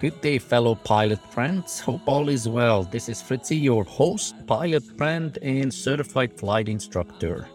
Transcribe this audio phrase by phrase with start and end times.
[0.00, 1.78] Good day, fellow pilot friends.
[1.78, 2.82] Hope all is well.
[2.82, 7.48] This is Frici, your host, pilot friend, and certified flight instructor.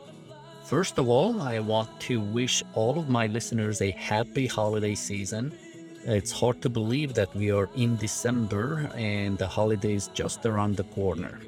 [0.63, 5.53] First of all, I want to wish all of my listeners a happy holiday season.
[6.05, 10.85] It's hard to believe that we are in December and the holidays just around the
[10.85, 11.39] corner.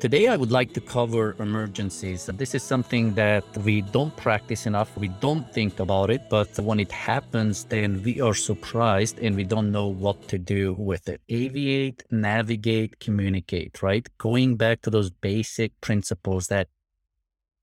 [0.00, 2.26] Today, I would like to cover emergencies.
[2.26, 4.96] This is something that we don't practice enough.
[4.96, 9.42] We don't think about it, but when it happens, then we are surprised and we
[9.42, 11.20] don't know what to do with it.
[11.28, 14.08] Aviate, navigate, communicate, right?
[14.18, 16.68] Going back to those basic principles that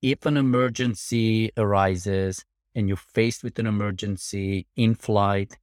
[0.01, 2.43] if an emergency arises
[2.75, 5.57] and you're faced with an emergency in flight,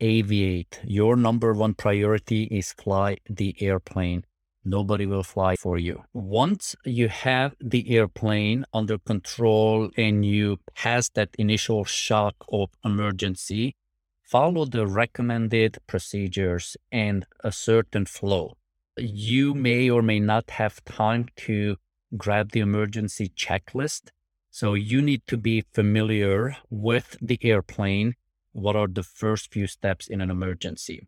[0.00, 0.80] aviate.
[0.82, 4.24] Your number one priority is fly the airplane
[4.64, 6.04] nobody will fly for you.
[6.12, 13.74] Once you have the airplane under control and you pass that initial shock of emergency,
[14.22, 18.56] follow the recommended procedures and a certain flow.
[18.96, 21.76] You may or may not have time to
[22.16, 24.10] grab the emergency checklist.
[24.50, 28.14] So you need to be familiar with the airplane.
[28.52, 31.06] What are the first few steps in an emergency?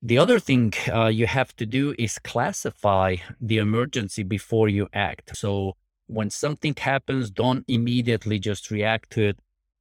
[0.00, 5.36] The other thing uh, you have to do is classify the emergency before you act.
[5.36, 5.74] So
[6.06, 9.38] when something happens, don't immediately just react to it.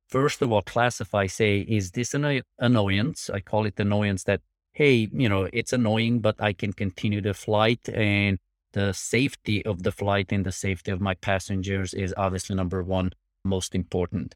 [0.09, 3.29] First of all, classify, say, is this an annoyance?
[3.29, 4.41] I call it annoyance that,
[4.73, 8.39] hey, you know, it's annoying, but I can continue the flight and
[8.71, 13.11] the safety of the flight and the safety of my passengers is obviously number one,
[13.43, 14.35] most important.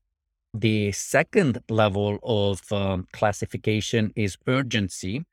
[0.53, 5.25] The second level of um, classification is urgency.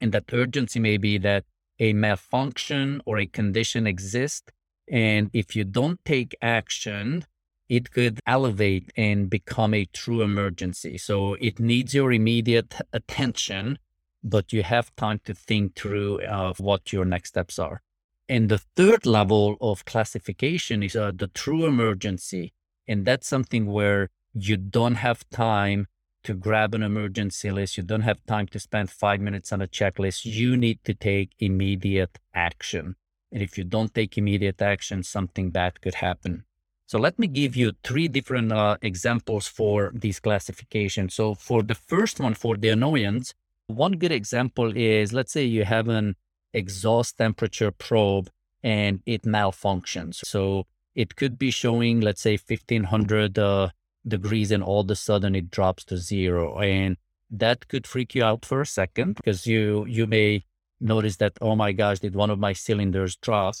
[0.00, 1.44] And that urgency may be that
[1.78, 4.50] a malfunction or a condition exists.
[4.90, 7.24] And if you don't take action,
[7.68, 10.98] it could elevate and become a true emergency.
[10.98, 13.78] So it needs your immediate attention,
[14.24, 17.82] but you have time to think through uh, what your next steps are.
[18.28, 22.52] And the third level of classification is uh, the true emergency.
[22.88, 25.86] And that's something where you don't have time
[26.24, 27.76] to grab an emergency list.
[27.76, 30.24] You don't have time to spend five minutes on a checklist.
[30.24, 32.96] You need to take immediate action.
[33.32, 36.44] And if you don't take immediate action, something bad could happen.
[36.86, 41.14] So let me give you three different uh, examples for these classifications.
[41.14, 43.32] So for the first one, for the annoyance,
[43.68, 46.16] one good example is let's say you have an
[46.52, 48.28] exhaust temperature probe
[48.62, 50.16] and it malfunctions.
[50.24, 53.68] So it could be showing, let's say, 1500 uh,
[54.06, 56.58] degrees and all of a sudden it drops to zero.
[56.58, 56.96] And
[57.30, 60.44] that could freak you out for a second because you you may
[60.80, 63.54] notice that, oh my gosh, did one of my cylinders drop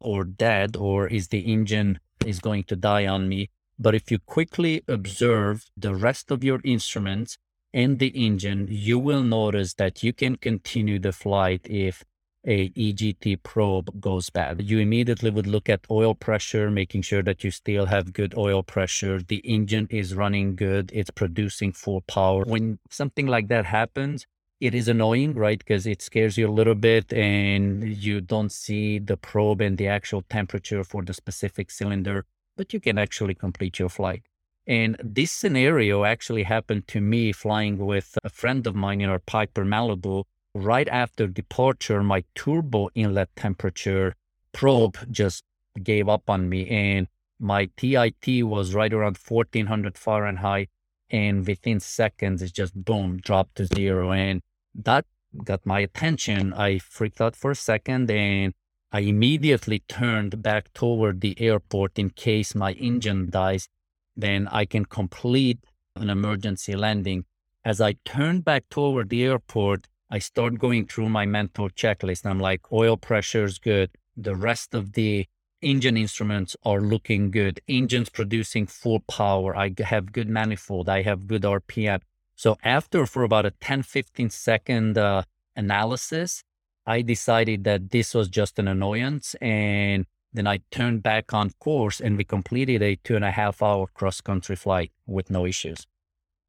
[0.00, 3.50] or dead or is the engine is going to die on me?
[3.78, 7.38] But if you quickly observe the rest of your instruments
[7.72, 12.04] and the engine, you will notice that you can continue the flight if
[12.46, 14.62] a EGT probe goes bad.
[14.62, 18.62] You immediately would look at oil pressure, making sure that you still have good oil
[18.62, 19.20] pressure.
[19.20, 20.90] The engine is running good.
[20.94, 22.44] It's producing full power.
[22.44, 24.26] When something like that happens,
[24.60, 25.58] it is annoying, right?
[25.58, 29.88] Because it scares you a little bit and you don't see the probe and the
[29.88, 32.24] actual temperature for the specific cylinder,
[32.56, 34.22] but you can actually complete your flight.
[34.66, 39.18] And this scenario actually happened to me flying with a friend of mine in our
[39.18, 44.14] Piper Malibu right after departure, my turbo inlet temperature
[44.52, 45.44] probe just
[45.82, 47.08] gave up on me and
[47.40, 50.70] my TIT was right around 1400 Fahrenheit.
[51.10, 54.12] And within seconds, it just boom, dropped to zero.
[54.12, 54.40] And
[54.74, 55.04] that
[55.44, 56.52] got my attention.
[56.54, 58.54] I freaked out for a second and
[58.90, 63.68] I immediately turned back toward the airport in case my engine dies.
[64.16, 65.58] Then I can complete
[65.96, 67.24] an emergency landing.
[67.64, 72.26] As I turned back toward the airport, I start going through my mental checklist.
[72.26, 73.90] I'm like, oil pressure is good.
[74.16, 75.26] The rest of the
[75.62, 77.60] engine instruments are looking good.
[77.66, 79.56] Engines producing full power.
[79.56, 80.88] I have good manifold.
[80.88, 82.00] I have good RPM.
[82.36, 85.22] So after for about a 10, 15 second uh,
[85.56, 86.44] analysis,
[86.86, 89.34] I decided that this was just an annoyance.
[89.40, 93.62] And then I turned back on course and we completed a two and a half
[93.62, 95.86] hour cross country flight with no issues.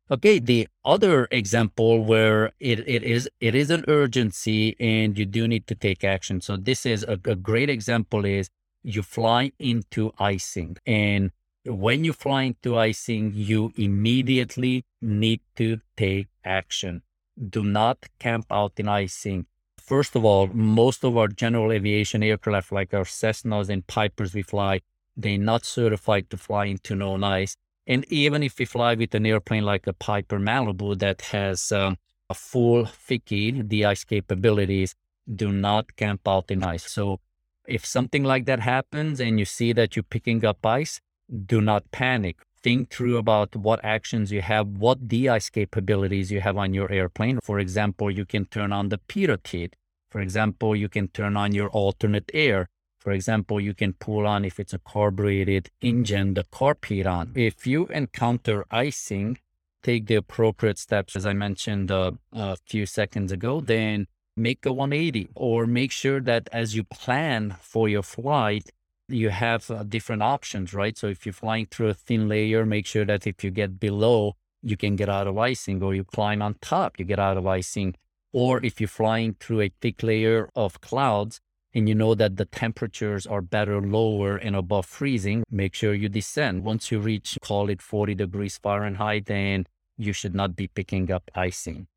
[0.09, 5.47] Okay, the other example where it, it is it is an urgency and you do
[5.47, 6.41] need to take action.
[6.41, 8.49] So this is a, a great example is
[8.83, 11.31] you fly into icing and
[11.65, 17.01] when you fly into icing, you immediately need to take action.
[17.49, 19.47] Do not camp out in icing.
[19.79, 24.43] First of all, most of our general aviation aircraft, like our Cessnas and Pipers we
[24.43, 24.81] fly,
[25.17, 27.57] they're not certified to fly into known ice.
[27.87, 31.97] And even if we fly with an airplane like a Piper Malibu that has um,
[32.29, 34.95] a full FIKI de-ice capabilities,
[35.33, 36.91] do not camp out in ice.
[36.91, 37.19] So
[37.67, 41.01] if something like that happens and you see that you're picking up ice,
[41.45, 42.37] do not panic.
[42.61, 47.39] Think through about what actions you have, what de-ice capabilities you have on your airplane.
[47.43, 49.75] For example, you can turn on the pitot heat.
[50.09, 52.67] For example, you can turn on your alternate air.
[53.05, 57.33] For example, you can pull on, if it's a carbureted engine, the carb heat on.
[57.35, 59.37] If you encounter icing,
[59.83, 64.73] take the appropriate steps, as I mentioned uh, a few seconds ago, then make a
[64.73, 68.71] 180 or make sure that as you plan for your flight,
[69.07, 70.97] you have uh, different options, right?
[70.97, 74.33] So if you're flying through a thin layer, make sure that if you get below,
[74.63, 77.45] you can get out of icing, or you climb on top, you get out of
[77.45, 77.93] icing.
[78.33, 81.39] Or if you're flying through a thick layer of clouds
[81.75, 86.07] and you know that the temperatures are better lower and above freezing, make sure you
[86.07, 86.63] descend.
[86.63, 89.67] Once you reach, call it 40 degrees Fahrenheit, then
[89.97, 91.87] you should not be picking up icing.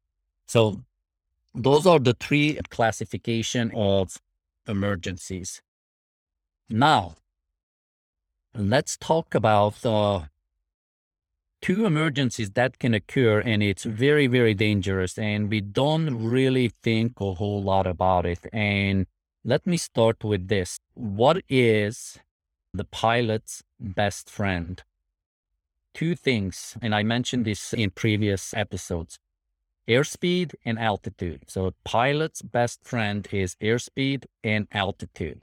[0.46, 0.82] So
[1.54, 4.20] those are the three classification of
[4.66, 5.62] emergencies.
[6.68, 7.14] Now,
[8.54, 10.22] let's talk about uh,
[11.62, 17.20] two emergencies that can occur and it's very, very dangerous and we don't really think
[17.20, 18.40] a whole lot about it.
[18.52, 19.06] And
[19.48, 20.78] let me start with this.
[20.92, 22.18] What is
[22.74, 24.82] the pilot's best friend?
[25.94, 29.18] Two things, and I mentioned this in previous episodes
[29.88, 31.44] airspeed and altitude.
[31.46, 35.40] So, pilot's best friend is airspeed and altitude.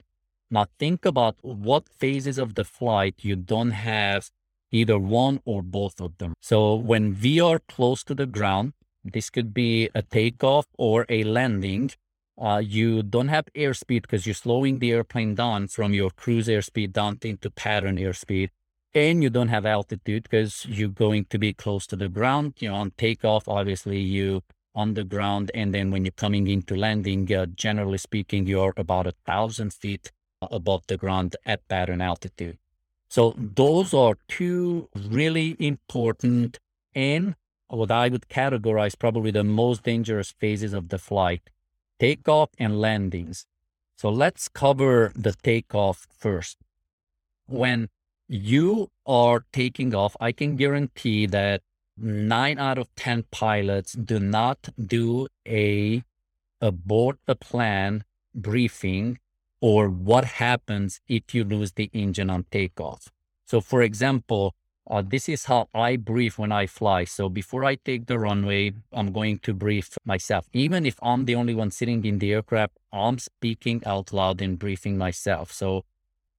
[0.52, 4.30] Now, think about what phases of the flight you don't have
[4.70, 6.34] either one or both of them.
[6.40, 11.24] So, when we are close to the ground, this could be a takeoff or a
[11.24, 11.90] landing.
[12.38, 16.92] Uh, you don't have airspeed because you're slowing the airplane down from your cruise airspeed
[16.92, 18.50] down into pattern airspeed
[18.96, 22.54] and you don't have altitude because you're going to be close to the ground.
[22.58, 24.42] You know, on takeoff, obviously you
[24.74, 29.06] on the ground, and then when you're coming into landing, uh, generally speaking, you're about
[29.06, 30.12] a thousand feet
[30.42, 32.58] above the ground at pattern altitude.
[33.08, 36.58] So those are two really important
[36.94, 37.34] and
[37.68, 41.50] what I would categorize probably the most dangerous phases of the flight,
[41.98, 43.46] takeoff and landings.
[43.96, 46.58] So let's cover the takeoff first.
[47.46, 47.88] When
[48.28, 51.62] you are taking off, I can guarantee that
[51.96, 56.02] nine out of 10 pilots do not do a
[56.60, 58.04] abort the plan
[58.34, 59.18] briefing
[59.60, 63.10] or what happens if you lose the engine on takeoff.
[63.46, 64.54] So, for example,
[64.88, 67.04] uh, this is how I brief when I fly.
[67.04, 70.48] So, before I take the runway, I'm going to brief myself.
[70.52, 74.58] Even if I'm the only one sitting in the aircraft, I'm speaking out loud and
[74.58, 75.52] briefing myself.
[75.52, 75.84] So,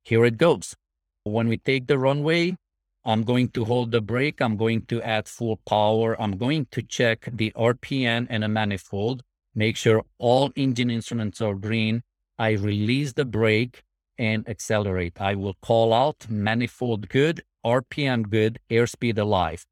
[0.03, 0.75] here it goes.
[1.23, 2.55] When we take the runway,
[3.03, 4.41] I'm going to hold the brake.
[4.41, 6.21] I'm going to add full power.
[6.21, 9.23] I'm going to check the RPM and a manifold,
[9.55, 12.03] make sure all engine instruments are green.
[12.37, 13.83] I release the brake
[14.17, 15.21] and accelerate.
[15.21, 19.65] I will call out manifold good, RPM good, airspeed alive.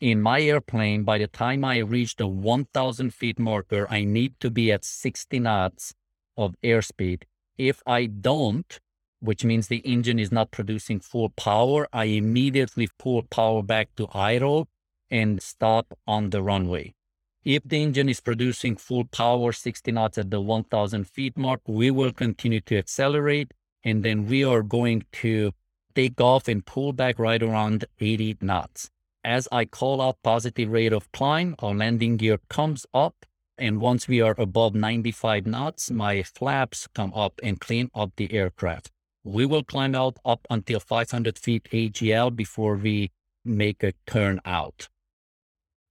[0.00, 4.50] In my airplane, by the time I reach the 1000 feet marker, I need to
[4.50, 5.94] be at 60 knots
[6.36, 7.22] of airspeed.
[7.56, 8.78] If I don't,
[9.20, 14.08] which means the engine is not producing full power, I immediately pull power back to
[14.12, 14.68] idle
[15.10, 16.94] and stop on the runway.
[17.44, 21.90] If the engine is producing full power, 60 knots at the 1000 feet mark, we
[21.90, 25.52] will continue to accelerate and then we are going to
[25.96, 28.90] take off and pull back right around 80 knots.
[29.24, 33.24] As I call out positive rate of climb, our landing gear comes up.
[33.58, 38.30] And once we are above 95 knots, my flaps come up and clean up the
[38.30, 38.90] aircraft.
[39.24, 43.10] We will climb out up until 500 feet AGL before we
[43.42, 44.88] make a turn out.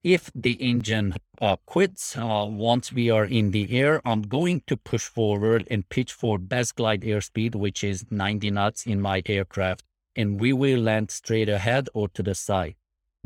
[0.03, 4.77] If the engine uh, quits uh, once we are in the air, I'm going to
[4.77, 9.83] push forward and pitch for best glide airspeed, which is 90 knots in my aircraft,
[10.15, 12.75] and we will land straight ahead or to the side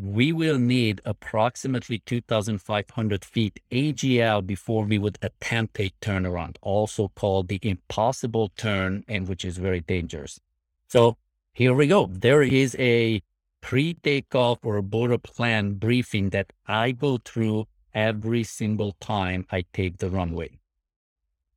[0.01, 7.47] we will need approximately 2,500 feet AGL before we would attempt a turnaround, also called
[7.47, 10.39] the impossible turn, and which is very dangerous.
[10.87, 11.17] So
[11.53, 12.07] here we go.
[12.07, 13.21] There is a
[13.61, 20.09] pre-takeoff or abort plan briefing that I go through every single time I take the
[20.09, 20.59] runway.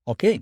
[0.09, 0.41] Okay,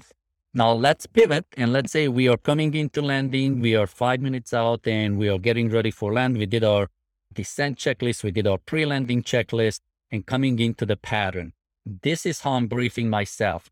[0.52, 3.61] now let's pivot and let's say we are coming into landing.
[3.61, 6.37] We are five minutes out and we are getting ready for land.
[6.37, 6.88] We did our
[7.33, 9.80] descent checklist, we did our pre-landing checklist,
[10.11, 11.52] and coming into the pattern.
[11.87, 13.71] This is how I'm briefing myself.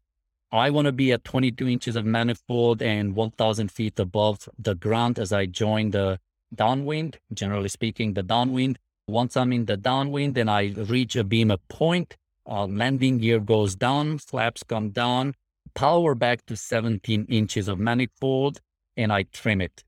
[0.53, 5.19] I want to be at 22 inches of manifold and 1,000 feet above the ground
[5.19, 6.21] as I join the
[6.55, 8.79] downwind, generally speaking, the downwind.
[9.09, 12.17] Once I'm in the downwind and I reach a beam of point,
[12.47, 15.35] uh, landing gear goes down, flaps come down,
[15.79, 18.61] power back to 17 inches of manifold,
[18.97, 19.85] and I trim it.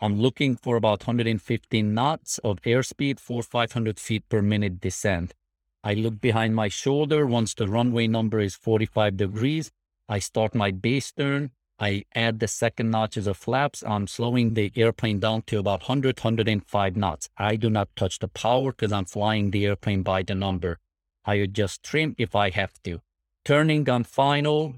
[0.00, 5.34] I'm looking for about 115 knots of airspeed for 500 feet per minute descent.
[5.82, 9.72] I look behind my shoulder once the runway number is 45 degrees.
[10.08, 11.50] I start my base turn.
[11.76, 13.82] I add the second notches of flaps.
[13.84, 17.28] I'm slowing the airplane down to about 100, 105 knots.
[17.36, 20.78] I do not touch the power because I'm flying the airplane by the number.
[21.24, 23.00] I adjust trim if I have to.
[23.44, 24.76] Turning on final,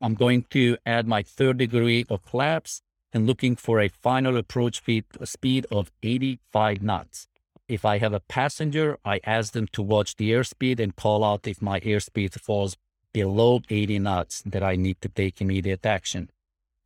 [0.00, 4.78] I'm going to add my third degree of flaps and looking for a final approach
[4.78, 7.26] speed, speed of 85 knots.
[7.68, 11.46] If I have a passenger, I ask them to watch the airspeed and call out
[11.46, 12.76] if my airspeed falls
[13.12, 16.30] below 80 knots that I need to take immediate action.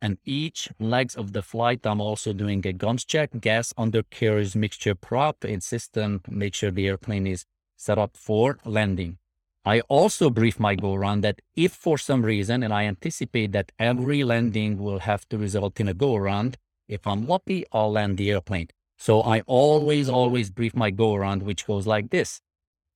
[0.01, 4.93] And each legs of the flight, I'm also doing a GUMPS check, gas undercarriage mixture
[4.93, 7.45] prop and system, make sure the airplane is
[7.77, 9.17] set up for landing.
[9.65, 13.71] I also brief my go around that if for some reason, and I anticipate that
[13.79, 16.57] every landing will have to result in a go around,
[16.87, 18.67] if I'm lucky, I'll land the airplane.
[18.97, 22.41] So I always, always brief my go around, which goes like this.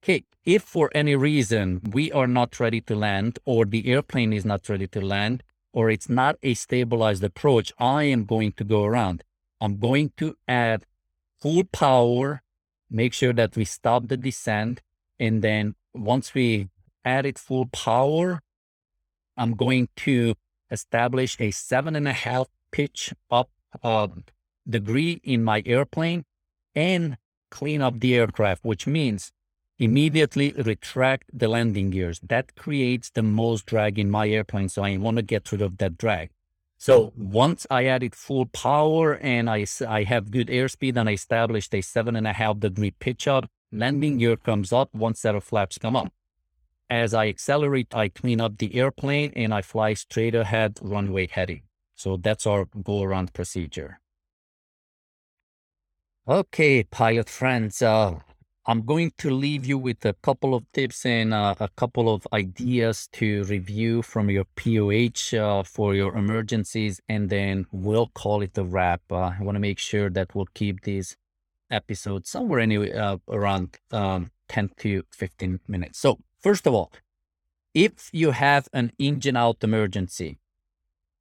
[0.03, 4.45] Okay, if for any reason we are not ready to land, or the airplane is
[4.45, 8.85] not ready to land, or it's not a stabilized approach, I am going to go
[8.85, 9.23] around.
[9.59, 10.85] I'm going to add
[11.41, 12.43] full power,
[12.89, 14.81] make sure that we stop the descent,
[15.19, 16.69] and then once we
[17.05, 18.41] add it full power,
[19.37, 20.35] I'm going to
[20.71, 23.49] establish a seven and a half pitch up
[23.83, 24.07] uh,
[24.67, 26.25] degree in my airplane
[26.75, 27.17] and
[27.49, 29.31] clean up the aircraft, which means
[29.79, 32.19] immediately retract the landing gears.
[32.19, 34.69] That creates the most drag in my airplane.
[34.69, 36.29] So I want to get rid of that drag.
[36.77, 41.73] So once I added full power and I, I have good airspeed and I established
[41.73, 45.43] a seven and a half degree pitch up, landing gear comes up, one set of
[45.43, 46.11] flaps come up.
[46.89, 51.63] As I accelerate, I clean up the airplane and I fly straight ahead, runway heading.
[51.95, 53.99] So that's our go around procedure.
[56.27, 58.19] Okay, pilot friends, uh,
[58.65, 62.27] I'm going to leave you with a couple of tips and uh, a couple of
[62.31, 68.55] ideas to review from your POH uh, for your emergencies, and then we'll call it
[68.57, 69.01] a wrap.
[69.11, 71.17] Uh, I want to make sure that we'll keep these
[71.71, 75.99] episode somewhere anyway uh, around um, 10 to 15 minutes.
[75.99, 76.91] So first of all,
[77.73, 80.39] if you have an engine out emergency,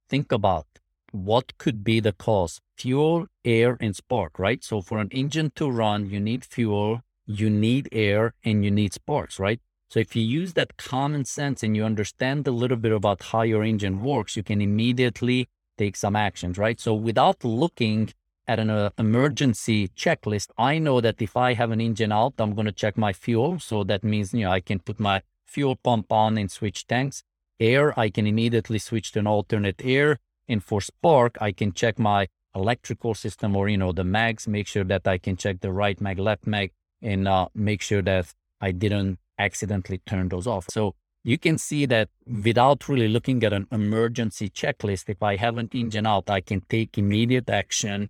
[0.09, 0.65] think about
[1.11, 2.59] what could be the cause.
[2.77, 4.63] Fuel, air, and spark, right?
[4.63, 8.93] So for an engine to run, you need fuel, you need air, and you need
[8.93, 9.59] sparks, right?
[9.89, 13.41] So if you use that common sense and you understand a little bit about how
[13.41, 16.79] your engine works, you can immediately take some actions, right?
[16.79, 18.13] So without looking
[18.49, 22.55] at an uh, emergency checklist, I know that if I have an engine out, I'm
[22.55, 23.59] going to check my fuel.
[23.59, 27.21] So that means, you know, I can put my fuel pump on and switch tanks.
[27.59, 30.17] Air, I can immediately switch to an alternate air.
[30.47, 34.65] And for spark, I can check my electrical system or, you know, the mags, make
[34.65, 36.71] sure that I can check the right mag, left mag,
[37.03, 40.65] and uh, make sure that I didn't accidentally turn those off.
[40.71, 45.59] So you can see that without really looking at an emergency checklist, if I have
[45.59, 48.09] an engine out, I can take immediate action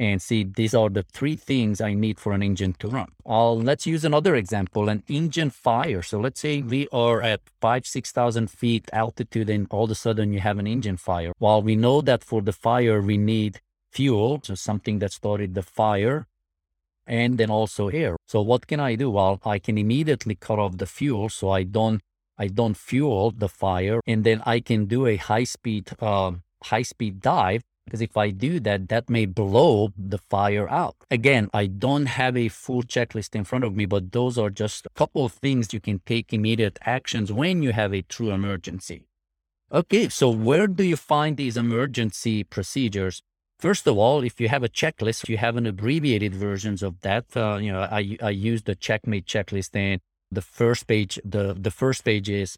[0.00, 3.08] and see these are the three things I need for an engine to run.
[3.26, 6.00] Uh, let's use another example, an engine fire.
[6.00, 10.32] So let's say we are at five, 6,000 feet altitude and all of a sudden
[10.32, 11.32] you have an engine fire.
[11.36, 15.62] While we know that for the fire, we need fuel, so something that started the
[15.62, 16.26] fire,
[17.06, 18.16] and then also air.
[18.26, 19.10] So what can I do?
[19.10, 22.00] Well, I can immediately cut off the fuel so I don't
[22.38, 26.82] I don't fuel the fire, and then I can do a high speed uh, high
[26.82, 30.94] speed dive because if I do that, that may blow the fire out.
[31.10, 34.86] Again, I don't have a full checklist in front of me, but those are just
[34.86, 39.02] a couple of things you can take immediate actions when you have a true emergency.
[39.72, 43.22] Okay, so where do you find these emergency procedures?
[43.58, 47.24] First of all, if you have a checklist, you have an abbreviated versions of that.
[47.36, 51.70] Uh, you know, I I use the checkmate checklist, and the first page the the
[51.70, 52.56] first page is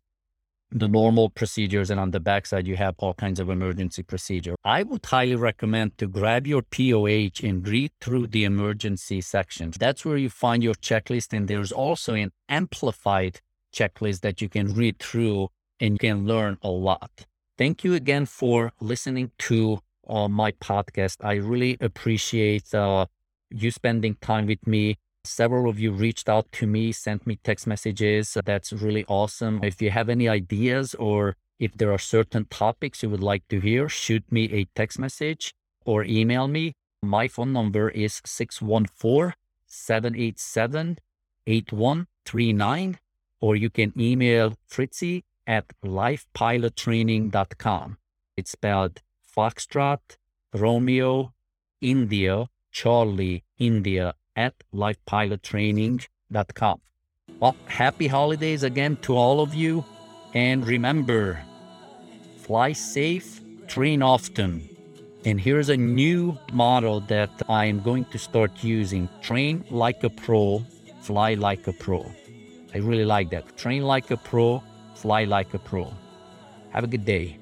[0.73, 4.55] the normal procedures and on the backside you have all kinds of emergency procedure.
[4.64, 9.73] I would highly recommend to grab your POH and read through the emergency section.
[9.79, 13.41] That's where you find your checklist and there's also an amplified
[13.75, 15.49] checklist that you can read through
[15.79, 17.26] and you can learn a lot.
[17.59, 21.19] Thank you again for listening to uh, my podcast.
[21.21, 23.07] I really appreciate uh,
[23.50, 24.99] you spending time with me.
[25.25, 28.37] Several of you reached out to me, sent me text messages.
[28.45, 29.62] That's really awesome.
[29.62, 33.61] If you have any ideas or if there are certain topics you would like to
[33.61, 36.75] hear, shoot me a text message or email me.
[37.02, 39.35] My phone number is 614
[39.67, 40.99] 787
[41.47, 42.99] 8139.
[43.41, 47.97] or you can email Frici at lifepilottraining.com.
[48.37, 49.00] It's spelled
[49.37, 50.17] Foxtrot,
[50.55, 51.33] Romeo,
[51.81, 56.80] India, Charlie, India at lifepilottraining.com.
[57.40, 59.84] Well, happy holidays again to all of you.
[60.34, 61.40] And remember,
[62.38, 64.68] fly safe, train often.
[65.24, 70.10] And here's a new model that I am going to start using train like a
[70.10, 70.64] pro,
[71.00, 72.10] fly like a pro.
[72.74, 73.56] I really like that.
[73.56, 74.62] Train like a pro,
[74.94, 75.92] fly like a pro.
[76.70, 77.38] Have a good day.